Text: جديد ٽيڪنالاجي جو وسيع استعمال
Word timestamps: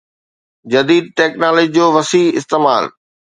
جديد 0.71 1.09
ٽيڪنالاجي 1.19 1.71
جو 1.77 1.91
وسيع 1.99 2.25
استعمال 2.41 2.85